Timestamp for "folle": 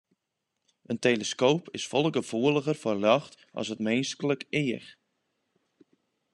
1.91-2.11